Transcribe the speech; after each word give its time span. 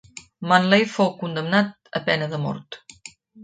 Munley 0.51 0.85
fou 0.93 1.11
condemnat 1.21 1.71
a 1.99 2.05
pena 2.11 2.33
de 2.35 2.43
mort. 2.49 2.83